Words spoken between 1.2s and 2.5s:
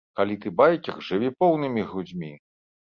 поўнымі грудзьмі!